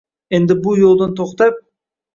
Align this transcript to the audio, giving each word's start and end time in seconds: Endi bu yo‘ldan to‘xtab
Endi 0.37 0.57
bu 0.63 0.75
yo‘ldan 0.81 1.15
to‘xtab 1.21 1.65